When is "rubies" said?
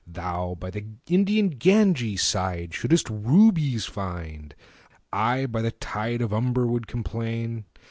3.11-3.85